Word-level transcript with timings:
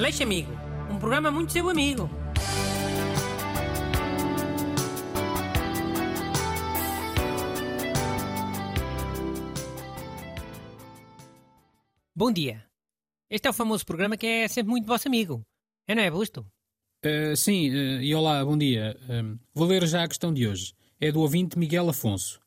Aleixo 0.00 0.22
Amigo, 0.22 0.50
um 0.90 0.98
programa 0.98 1.30
muito 1.30 1.52
seu 1.52 1.68
amigo. 1.68 2.08
Bom 12.16 12.32
dia. 12.32 12.64
Este 13.28 13.46
é 13.46 13.50
o 13.50 13.52
famoso 13.52 13.84
programa 13.84 14.16
que 14.16 14.26
é 14.26 14.48
sempre 14.48 14.70
muito 14.70 14.86
vosso 14.86 15.06
amigo. 15.06 15.44
É, 15.86 15.94
não 15.94 16.02
é, 16.02 16.10
Busto? 16.10 16.46
Uh, 17.04 17.36
sim, 17.36 17.68
uh, 17.68 18.00
e 18.00 18.14
olá, 18.14 18.42
bom 18.42 18.56
dia. 18.56 18.98
Uh, 19.02 19.38
vou 19.52 19.68
ler 19.68 19.86
já 19.86 20.04
a 20.04 20.08
questão 20.08 20.32
de 20.32 20.48
hoje. 20.48 20.72
É 20.98 21.12
do 21.12 21.20
ouvinte 21.20 21.58
Miguel 21.58 21.90
Afonso. 21.90 22.40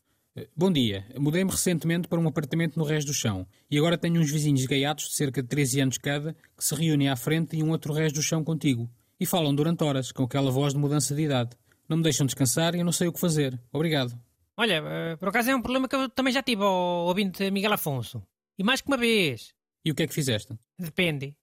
Bom 0.58 0.72
dia. 0.72 1.06
Mudei-me 1.16 1.52
recentemente 1.52 2.08
para 2.08 2.20
um 2.20 2.28
apartamento 2.28 2.76
no 2.78 2.84
resto 2.84 3.08
do 3.10 3.14
chão 3.14 3.46
e 3.70 3.78
agora 3.78 4.00
tenho 4.00 4.20
uns 4.20 4.32
vizinhos 4.32 4.66
gaiatos 4.66 5.10
de 5.10 5.14
cerca 5.14 5.44
de 5.44 5.48
13 5.48 5.82
anos 5.82 5.98
cada 6.00 6.34
que 6.58 6.66
se 6.66 6.74
reúnem 6.74 7.08
à 7.08 7.16
frente 7.16 7.56
e 7.56 7.62
um 7.62 7.70
outro 7.70 7.94
resto 7.94 8.16
do 8.16 8.24
chão 8.24 8.44
contigo 8.44 8.90
e 9.20 9.28
falam 9.28 9.54
durante 9.54 9.84
horas 9.84 10.12
com 10.12 10.24
aquela 10.24 10.50
voz 10.50 10.74
de 10.74 10.80
mudança 10.80 11.14
de 11.14 11.22
idade. 11.22 11.56
Não 11.88 11.98
me 11.98 12.04
deixam 12.04 12.26
descansar 12.26 12.74
e 12.74 12.80
eu 12.80 12.86
não 12.86 12.92
sei 12.92 13.08
o 13.08 13.14
que 13.14 13.20
fazer. 13.20 13.62
Obrigado. 13.72 14.20
Olha, 14.58 14.82
por 15.20 15.30
acaso 15.30 15.52
é 15.52 15.56
um 15.56 15.62
problema 15.62 15.88
que 15.88 15.96
eu 15.96 16.10
também 16.10 16.34
já 16.34 16.42
tive 16.42 16.64
ao 16.64 17.06
ouvinte 17.06 17.52
Miguel 17.52 17.74
Afonso. 17.74 18.24
E 18.58 18.64
mais 18.64 18.82
que 18.82 18.88
uma 18.88 18.98
vez. 18.98 19.54
E 19.86 19.92
o 19.92 19.96
que 19.96 20.02
é 20.02 20.08
que 20.08 20.14
fizeste? 20.14 20.58
Depende. 20.80 21.36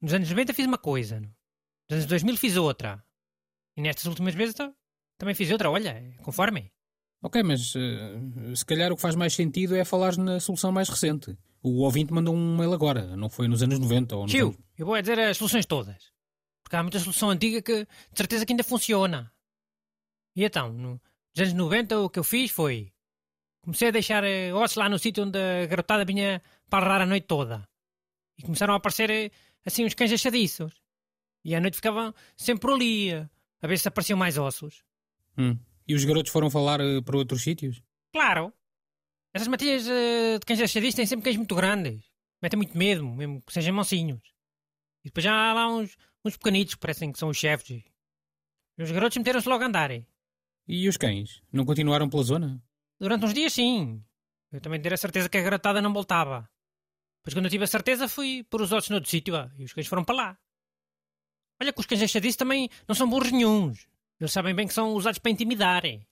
Nos 0.00 0.14
anos 0.14 0.30
90 0.30 0.54
fiz 0.54 0.66
uma 0.66 0.78
coisa. 0.78 1.20
Nos 1.20 1.30
anos 1.90 2.06
2000 2.06 2.36
fiz 2.38 2.56
outra. 2.56 3.04
E 3.76 3.82
nestas 3.82 4.06
últimas 4.06 4.34
vezes 4.34 4.54
também 5.18 5.34
fiz 5.34 5.50
outra. 5.50 5.70
Olha, 5.70 6.14
conforme. 6.22 6.72
Ok, 7.22 7.42
mas 7.42 7.74
uh, 7.74 8.56
se 8.56 8.64
calhar 8.64 8.90
o 8.90 8.96
que 8.96 9.02
faz 9.02 9.14
mais 9.14 9.34
sentido 9.34 9.76
é 9.76 9.84
falar 9.84 10.16
na 10.16 10.40
solução 10.40 10.72
mais 10.72 10.88
recente. 10.88 11.36
O 11.62 11.82
ouvinte 11.82 12.12
mandou 12.12 12.34
um 12.34 12.56
mail 12.56 12.72
agora, 12.72 13.14
não 13.16 13.28
foi 13.28 13.46
nos 13.46 13.62
anos 13.62 13.78
90 13.78 14.16
ou 14.16 14.26
Tio, 14.26 14.46
anos... 14.46 14.58
eu 14.78 14.86
vou 14.86 15.00
dizer 15.00 15.18
as 15.18 15.36
soluções 15.36 15.66
todas. 15.66 16.12
Porque 16.62 16.76
há 16.76 16.82
muita 16.82 16.98
solução 16.98 17.28
antiga 17.28 17.60
que 17.60 17.84
de 17.84 18.16
certeza 18.16 18.46
que 18.46 18.52
ainda 18.52 18.64
funciona. 18.64 19.30
E 20.34 20.44
então, 20.44 20.72
no, 20.72 20.92
nos 20.92 21.38
anos 21.38 21.52
90 21.52 22.00
o 22.00 22.10
que 22.10 22.18
eu 22.18 22.24
fiz 22.24 22.50
foi... 22.50 22.92
Comecei 23.62 23.88
a 23.88 23.90
deixar 23.90 24.24
uh, 24.24 24.56
ossos 24.56 24.78
lá 24.78 24.88
no 24.88 24.98
sítio 24.98 25.24
onde 25.24 25.38
a 25.38 25.66
garotada 25.66 26.02
vinha 26.06 26.40
parar 26.70 27.02
a 27.02 27.06
noite 27.06 27.26
toda. 27.26 27.68
E 28.38 28.42
começaram 28.42 28.72
a 28.72 28.78
aparecer 28.78 29.10
uh, 29.10 29.36
assim 29.66 29.84
uns 29.84 29.92
cães 29.92 30.10
achadiços. 30.10 30.72
E 31.44 31.54
à 31.54 31.60
noite 31.60 31.76
ficavam 31.76 32.14
sempre 32.34 32.72
ali, 32.72 33.12
a 33.12 33.66
ver 33.66 33.78
se 33.78 33.86
apareciam 33.86 34.18
mais 34.18 34.38
ossos. 34.38 34.82
Hum. 35.36 35.58
E 35.90 35.94
os 35.94 36.04
garotos 36.04 36.30
foram 36.30 36.48
falar 36.48 36.80
uh, 36.80 37.02
para 37.02 37.16
outros 37.16 37.42
sítios? 37.42 37.82
Claro. 38.12 38.54
Essas 39.34 39.48
matilhas 39.48 39.88
uh, 39.88 40.38
de 40.38 40.46
cães 40.46 40.60
achadistas 40.60 40.94
têm 40.94 41.06
sempre 41.06 41.24
cães 41.24 41.36
muito 41.36 41.52
grandes. 41.52 42.04
Metem 42.40 42.58
muito 42.58 42.78
medo, 42.78 43.04
mesmo 43.04 43.42
que 43.42 43.52
sejam 43.52 43.74
mansinhos. 43.74 44.22
E 45.04 45.08
depois 45.08 45.24
já 45.24 45.34
há 45.34 45.52
lá 45.52 45.66
uns, 45.66 45.96
uns 46.24 46.36
pequenitos 46.36 46.76
que 46.76 46.80
parecem 46.80 47.10
que 47.10 47.18
são 47.18 47.28
os 47.28 47.36
chefes. 47.36 47.82
E 48.78 48.82
os 48.84 48.92
garotos 48.92 49.18
meteram-se 49.18 49.48
logo 49.48 49.64
a 49.64 49.66
andar. 49.66 49.90
E 50.68 50.88
os 50.88 50.96
cães? 50.96 51.42
Não 51.52 51.64
continuaram 51.64 52.08
pela 52.08 52.22
zona? 52.22 52.62
Durante 53.00 53.24
uns 53.24 53.34
dias, 53.34 53.52
sim. 53.52 54.00
Eu 54.52 54.60
também 54.60 54.80
tive 54.80 54.94
a 54.94 54.96
certeza 54.96 55.28
que 55.28 55.38
a 55.38 55.42
garotada 55.42 55.82
não 55.82 55.92
voltava. 55.92 56.48
Depois, 57.18 57.34
quando 57.34 57.46
eu 57.46 57.50
tive 57.50 57.64
a 57.64 57.66
certeza, 57.66 58.06
fui 58.06 58.44
por 58.44 58.62
os 58.62 58.70
outros 58.70 58.90
noutro 58.90 59.10
sítio 59.10 59.34
ah, 59.34 59.50
e 59.58 59.64
os 59.64 59.72
cães 59.72 59.88
foram 59.88 60.04
para 60.04 60.14
lá. 60.14 60.38
Olha 61.60 61.72
que 61.72 61.80
os 61.80 61.86
cães 61.86 62.00
achadistas 62.00 62.36
também 62.36 62.70
não 62.86 62.94
são 62.94 63.10
burros 63.10 63.32
nenhuns. 63.32 63.89
Eles 64.20 64.32
sabem 64.32 64.54
bem 64.54 64.66
que 64.66 64.74
são 64.74 64.92
usados 64.94 65.18
para 65.18 65.30
intimidar. 65.30 65.84
E 65.86 66.04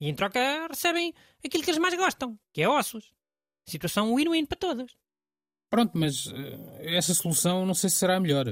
em 0.00 0.14
troca 0.14 0.68
recebem 0.68 1.12
aquilo 1.44 1.64
que 1.64 1.70
eles 1.70 1.80
mais 1.80 1.94
gostam, 1.96 2.38
que 2.52 2.62
é 2.62 2.68
ossos. 2.68 3.12
Situação 3.68 4.14
win-win 4.14 4.46
para 4.46 4.58
todos. 4.58 4.96
Pronto, 5.68 5.92
mas 5.94 6.26
uh, 6.26 6.36
essa 6.80 7.14
solução 7.14 7.66
não 7.66 7.74
sei 7.74 7.90
se 7.90 7.96
será 7.96 8.16
a 8.16 8.20
melhor. 8.20 8.46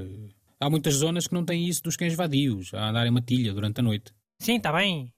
Há 0.59 0.69
muitas 0.69 0.95
zonas 0.95 1.27
que 1.27 1.33
não 1.33 1.45
têm 1.45 1.67
isso 1.67 1.81
dos 1.83 1.95
cães 1.95 2.13
vadios, 2.13 2.73
a 2.73 2.89
andar 2.89 3.07
em 3.07 3.11
matilha 3.11 3.53
durante 3.53 3.79
a 3.79 3.83
noite. 3.83 4.13
Sim, 4.39 4.57
está 4.57 4.71
bem. 4.71 5.13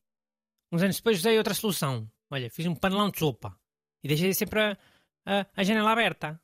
Uns 0.72 0.82
anos 0.82 0.96
depois 0.98 1.20
usei 1.20 1.38
outra 1.38 1.54
solução. 1.54 2.10
Olha, 2.30 2.50
fiz 2.50 2.66
um 2.66 2.76
panelão 2.76 3.10
de 3.10 3.20
sopa 3.20 3.60
e 4.04 4.08
deixei 4.08 4.34
sempre 4.34 4.62
a, 4.62 4.78
a, 5.26 5.48
a 5.56 5.64
janela 5.64 5.92
aberta. 5.92 6.40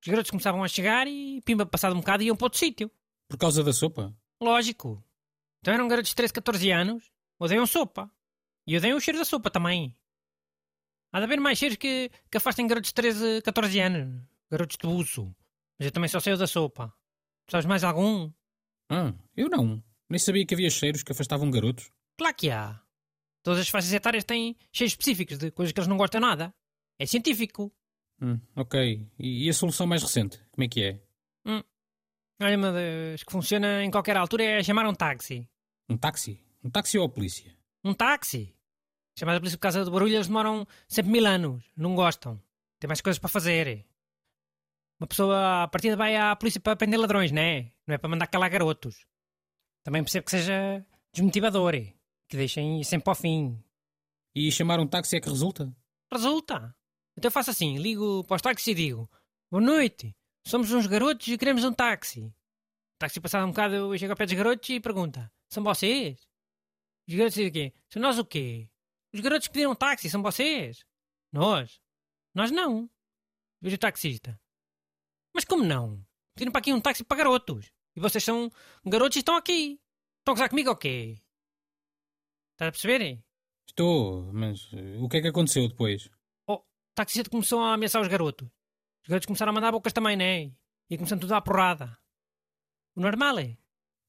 Os 0.00 0.08
garotos 0.08 0.30
começavam 0.30 0.62
a 0.62 0.68
chegar 0.68 1.06
e, 1.06 1.40
pimba, 1.42 1.64
passado 1.64 1.94
um 1.94 2.00
bocado, 2.00 2.22
iam 2.22 2.36
para 2.36 2.46
outro 2.46 2.58
sítio. 2.58 2.90
Por 3.28 3.38
causa 3.38 3.62
da 3.62 3.72
sopa? 3.72 4.14
Lógico. 4.40 5.02
Então 5.62 5.74
eram 5.74 5.86
garotos 5.86 6.10
de 6.10 6.16
13, 6.16 6.32
14 6.32 6.70
anos, 6.72 7.12
odeiam 7.38 7.66
sopa. 7.66 8.10
E 8.66 8.76
odeiam 8.76 8.96
o 8.96 9.00
cheiro 9.00 9.18
da 9.18 9.24
sopa 9.24 9.50
também. 9.50 9.96
Há 11.12 11.18
de 11.18 11.24
haver 11.24 11.40
mais 11.40 11.58
cheiros 11.58 11.76
que, 11.76 12.10
que 12.30 12.36
afastem 12.36 12.66
garotos 12.66 12.88
de 12.88 12.94
13, 12.94 13.42
14 13.42 13.80
anos. 13.80 14.22
Garotos 14.50 14.76
de 14.76 14.86
buço. 14.86 15.34
Mas 15.78 15.86
eu 15.86 15.92
também 15.92 16.08
só 16.08 16.18
sei 16.18 16.32
o 16.32 16.36
da 16.36 16.46
sopa. 16.46 16.92
Sabes 17.48 17.66
mais 17.66 17.84
algum? 17.84 18.32
Ah, 18.90 19.14
eu 19.36 19.48
não. 19.48 19.82
Nem 20.08 20.18
sabia 20.18 20.44
que 20.44 20.54
havia 20.54 20.70
cheiros 20.70 21.02
que 21.02 21.12
afastavam 21.12 21.50
garotos. 21.50 21.90
Claro 22.18 22.34
que 22.34 22.50
há. 22.50 22.80
Todas 23.42 23.60
as 23.60 23.68
faixas 23.68 23.92
etárias 23.92 24.24
têm 24.24 24.56
cheiros 24.72 24.92
específicos 24.92 25.38
de 25.38 25.50
coisas 25.50 25.72
que 25.72 25.78
eles 25.78 25.88
não 25.88 25.96
gostam 25.96 26.20
nada. 26.20 26.54
É 26.98 27.06
científico. 27.06 27.72
Hum, 28.20 28.40
ok. 28.56 29.08
E, 29.18 29.46
e, 29.46 29.50
a 29.50 29.54
solução 29.54 29.86
mais 29.86 30.02
recente? 30.02 30.40
Como 30.50 30.64
é 30.64 30.68
que 30.68 30.82
é? 30.82 31.00
Olha, 32.42 32.56
uma 32.56 32.72
das 32.72 33.22
que 33.22 33.30
funciona 33.30 33.84
em 33.84 33.90
qualquer 33.90 34.16
altura 34.16 34.42
é 34.42 34.62
chamar 34.64 34.84
um 34.86 34.94
táxi. 34.94 35.48
Um 35.88 35.96
táxi? 35.96 36.40
Um 36.64 36.70
táxi 36.70 36.98
ou 36.98 37.06
a 37.06 37.08
polícia? 37.08 37.56
Um 37.84 37.94
táxi. 37.94 38.52
Chamar 39.16 39.36
a 39.36 39.38
polícia 39.38 39.56
por 39.56 39.62
causa 39.62 39.84
do 39.84 39.92
barulho, 39.92 40.14
eles 40.14 40.26
demoram 40.26 40.66
sempre 40.88 41.12
mil 41.12 41.24
anos. 41.24 41.62
Não 41.76 41.94
gostam. 41.94 42.42
Tem 42.80 42.88
mais 42.88 43.00
coisas 43.00 43.20
para 43.20 43.28
fazer. 43.28 43.86
Uma 44.98 45.06
pessoa, 45.06 45.62
a 45.62 45.68
partida, 45.68 45.96
vai 45.96 46.16
à 46.16 46.34
polícia 46.34 46.60
para 46.60 46.74
prender 46.74 46.98
ladrões, 46.98 47.30
não 47.30 47.42
é? 47.42 47.70
Não 47.86 47.94
é 47.94 47.98
para 47.98 48.10
mandar 48.10 48.26
calar 48.26 48.50
garotos. 48.50 49.06
Também 49.84 50.02
percebo 50.02 50.24
que 50.24 50.32
seja 50.32 50.84
desmotivador. 51.12 51.74
Que 52.28 52.36
deixem 52.36 52.82
sempre 52.82 53.08
ao 53.08 53.14
fim. 53.14 53.62
E 54.34 54.50
chamar 54.50 54.80
um 54.80 54.86
táxi 54.86 55.16
é 55.16 55.20
que 55.20 55.28
resulta? 55.28 55.72
Resulta. 56.10 56.74
Então 57.16 57.28
eu 57.28 57.32
faço 57.32 57.50
assim, 57.50 57.76
ligo 57.78 58.24
para 58.24 58.36
os 58.36 58.42
táxis 58.42 58.66
e 58.66 58.74
digo 58.74 59.08
Boa 59.50 59.62
noite, 59.62 60.16
somos 60.46 60.72
uns 60.72 60.86
garotos 60.86 61.26
e 61.28 61.38
queremos 61.38 61.64
um 61.64 61.72
táxi. 61.72 62.20
O 62.22 62.98
táxi 62.98 63.20
passado 63.20 63.44
um 63.46 63.50
bocado, 63.50 63.74
eu 63.74 63.98
chego 63.98 64.12
ao 64.12 64.16
pé 64.16 64.26
dos 64.26 64.34
garotos 64.34 64.68
e 64.70 64.80
pergunta 64.80 65.30
são 65.52 65.62
vocês? 65.62 66.18
Os 67.06 67.14
garotos 67.14 67.34
dizem 67.34 67.50
o 67.50 67.52
quê? 67.52 67.74
São 67.90 68.00
nós 68.00 68.18
o 68.18 68.24
quê? 68.24 68.70
Os 69.12 69.20
garotos 69.20 69.48
que 69.48 69.52
pediram 69.52 69.72
um 69.72 69.74
táxi 69.74 70.08
são 70.08 70.22
vocês? 70.22 70.86
Nós? 71.30 71.78
Nós 72.34 72.50
não. 72.50 72.88
Vejo 73.60 73.76
o 73.76 73.78
taxista. 73.78 74.40
Mas 75.34 75.44
como 75.44 75.62
não? 75.62 76.02
Pediram 76.34 76.52
para 76.52 76.60
aqui 76.60 76.72
um 76.72 76.80
táxi 76.80 77.04
para 77.04 77.18
garotos. 77.18 77.70
E 77.94 78.00
vocês 78.00 78.24
são 78.24 78.50
garotos 78.86 79.16
e 79.16 79.18
estão 79.18 79.36
aqui. 79.36 79.78
Estão 80.20 80.32
a 80.32 80.34
gozar 80.34 80.48
comigo 80.48 80.70
ou 80.70 80.76
quê? 80.76 81.20
Estás 82.52 82.68
a 82.68 82.72
perceber? 82.72 83.22
Estou, 83.68 84.32
mas 84.32 84.72
uh, 84.72 85.04
o 85.04 85.08
que 85.08 85.18
é 85.18 85.20
que 85.20 85.28
aconteceu 85.28 85.68
depois? 85.68 86.08
Oh, 86.46 86.54
o 86.54 86.64
taxista 86.94 87.28
começou 87.28 87.60
a 87.60 87.74
ameaçar 87.74 88.00
os 88.00 88.08
garotos. 88.08 88.48
Os 89.02 89.08
garotos 89.08 89.26
começaram 89.26 89.50
a 89.50 89.54
mandar 89.54 89.72
bocas 89.72 89.92
também, 89.92 90.16
né? 90.16 90.52
E 90.88 90.96
começaram 90.96 91.20
tudo 91.20 91.34
a 91.34 91.40
porrada. 91.40 91.98
O 92.94 93.00
normal 93.00 93.38
é. 93.38 93.56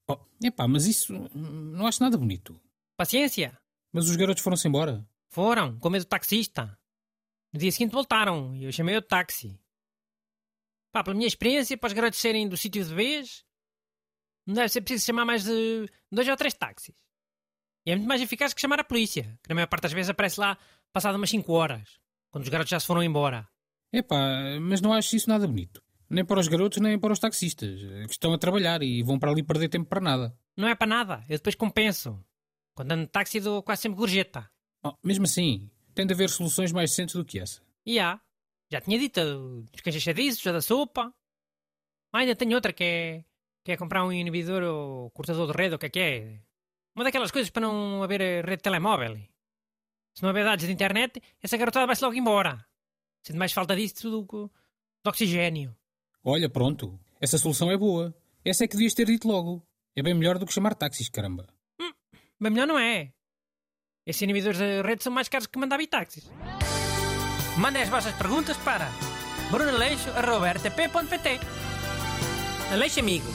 Oh, 0.07 0.19
epá, 0.43 0.67
mas 0.67 0.85
isso 0.85 1.13
não 1.33 1.87
acho 1.87 2.03
nada 2.03 2.17
bonito. 2.17 2.59
Paciência. 2.97 3.57
Mas 3.91 4.09
os 4.09 4.15
garotos 4.15 4.43
foram-se 4.43 4.67
embora. 4.67 5.07
Foram, 5.29 5.79
com 5.79 5.89
medo 5.89 6.05
do 6.05 6.09
taxista. 6.09 6.77
No 7.51 7.59
dia 7.59 7.71
seguinte 7.71 7.91
voltaram 7.91 8.55
e 8.55 8.65
eu 8.65 8.71
chamei 8.71 8.95
o 8.97 9.01
táxi. 9.01 9.59
Pá, 10.91 11.03
pela 11.03 11.15
minha 11.15 11.27
experiência, 11.27 11.77
para 11.77 11.87
os 11.87 11.93
garotos 11.93 12.19
serem 12.19 12.47
do 12.47 12.57
sítio 12.57 12.83
de 12.83 12.93
vez, 12.93 13.43
não 14.45 14.55
deve 14.55 14.69
ser 14.69 14.81
preciso 14.81 15.05
chamar 15.05 15.25
mais 15.25 15.43
de 15.43 15.89
dois 16.11 16.27
ou 16.27 16.37
três 16.37 16.53
táxis. 16.53 16.95
E 17.85 17.91
é 17.91 17.95
muito 17.95 18.07
mais 18.07 18.21
eficaz 18.21 18.53
que 18.53 18.61
chamar 18.61 18.79
a 18.79 18.83
polícia, 18.83 19.39
que 19.41 19.49
na 19.49 19.55
maior 19.55 19.67
parte 19.67 19.83
das 19.83 19.93
vezes 19.93 20.09
aparece 20.09 20.39
lá 20.39 20.57
passado 20.91 21.15
umas 21.15 21.29
5 21.29 21.51
horas, 21.51 21.99
quando 22.29 22.43
os 22.43 22.49
garotos 22.49 22.69
já 22.69 22.79
se 22.79 22.85
foram 22.85 23.03
embora. 23.03 23.49
Epá, 23.93 24.59
mas 24.59 24.81
não 24.81 24.91
acho 24.91 25.15
isso 25.15 25.29
nada 25.29 25.45
bonito. 25.45 25.83
Nem 26.09 26.25
para 26.25 26.39
os 26.39 26.47
garotos, 26.47 26.81
nem 26.81 26.97
para 26.99 27.13
os 27.13 27.19
taxistas, 27.19 27.79
que 28.07 28.11
estão 28.11 28.33
a 28.33 28.37
trabalhar 28.39 28.81
e 28.81 29.03
vão 29.03 29.19
para 29.19 29.31
ali 29.31 29.43
perder 29.43 29.69
tempo 29.69 29.87
para 29.87 30.01
nada. 30.01 30.35
Não 30.57 30.67
é 30.67 30.73
para 30.73 30.87
nada, 30.87 31.23
eu 31.29 31.37
depois 31.37 31.53
compenso. 31.53 32.19
Quando 32.75 32.91
ando 32.91 33.05
de 33.05 33.11
táxi 33.11 33.39
dou 33.39 33.61
quase 33.61 33.83
sempre 33.83 33.97
gorjeta. 33.97 34.49
Oh, 34.83 34.93
mesmo 35.03 35.25
assim, 35.25 35.69
tem 35.93 36.07
de 36.07 36.13
haver 36.13 36.29
soluções 36.29 36.71
mais 36.71 36.89
decentes 36.89 37.15
do 37.15 37.23
que 37.23 37.39
essa. 37.39 37.61
E 37.85 37.99
há. 37.99 38.19
Já 38.71 38.81
tinha 38.81 38.97
dito, 38.97 39.21
dos 39.71 40.41
já 40.41 40.51
da 40.51 40.61
sopa. 40.61 41.13
Ah, 42.11 42.19
ainda 42.19 42.35
tenho 42.35 42.55
outra 42.55 42.73
que 42.73 42.83
é, 42.83 43.25
que 43.63 43.71
é 43.71 43.77
comprar 43.77 44.03
um 44.03 44.11
inibidor 44.11 44.63
ou 44.63 45.11
cortador 45.11 45.51
de 45.51 45.57
rede, 45.57 45.75
o 45.75 45.79
que 45.79 45.85
é 45.85 45.89
que 45.89 45.99
é. 45.99 46.41
Uma 46.95 47.03
daquelas 47.03 47.31
coisas 47.31 47.51
para 47.51 47.67
não 47.67 48.01
haver 48.01 48.43
rede 48.43 48.57
de 48.57 48.63
telemóvel. 48.63 49.17
Se 50.15 50.23
não 50.23 50.29
haver 50.29 50.43
dados 50.43 50.65
de 50.65 50.71
internet, 50.71 51.21
essa 51.41 51.57
garotada 51.57 51.85
vai-se 51.85 52.03
logo 52.03 52.15
embora. 52.15 52.65
Sendo 53.23 53.39
mais 53.39 53.53
falta 53.53 53.75
disso 53.75 54.09
do 54.11 54.25
que 54.25 54.35
de 54.37 55.09
oxigênio. 55.09 55.75
Olha, 56.23 56.49
pronto. 56.49 56.99
Essa 57.19 57.37
solução 57.37 57.71
é 57.71 57.77
boa. 57.77 58.13
Essa 58.43 58.65
é 58.65 58.67
que 58.67 58.75
devias 58.75 58.93
ter 58.93 59.05
dito 59.05 59.27
logo. 59.27 59.65
É 59.95 60.03
bem 60.03 60.13
melhor 60.13 60.37
do 60.37 60.45
que 60.45 60.53
chamar 60.53 60.75
táxis, 60.75 61.07
caramba. 61.09 61.47
Hum, 61.79 61.91
bem 62.39 62.51
melhor 62.51 62.67
não 62.67 62.77
é. 62.77 63.13
Esses 64.05 64.21
inibidores 64.21 64.59
da 64.59 64.81
rede 64.81 65.01
são 65.03 65.13
mais 65.13 65.29
caros 65.29 65.47
que 65.47 65.57
mandar 65.57 65.79
táxis. 65.87 66.29
Mandem 67.57 67.81
as 67.83 67.89
vossas 67.89 68.13
perguntas 68.15 68.57
para 68.57 68.89
brunaleixo.rtp.pt 69.51 71.39
Aleixo 72.71 72.99
Amigo. 72.99 73.27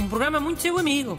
Um 0.00 0.08
programa 0.08 0.40
muito 0.40 0.62
seu 0.62 0.78
amigo. 0.78 1.16